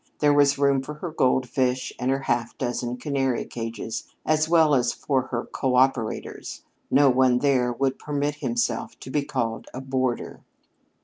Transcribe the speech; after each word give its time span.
There 0.17 0.33
was 0.33 0.57
room 0.57 0.81
for 0.81 0.95
her 0.95 1.11
goldfish 1.11 1.93
and 1.99 2.09
her 2.09 2.21
half 2.21 2.57
dozen 2.57 2.97
canary 2.97 3.45
cages 3.45 4.05
as 4.25 4.49
well 4.49 4.73
as 4.73 4.93
for 4.93 5.27
her 5.27 5.45
"coöperators" 5.53 6.63
no 6.89 7.07
one 7.07 7.37
there 7.37 7.71
would 7.71 7.99
permit 7.99 8.37
himself 8.37 8.99
to 8.99 9.11
be 9.11 9.23
called 9.23 9.67
a 9.75 9.79
boarder. 9.79 10.41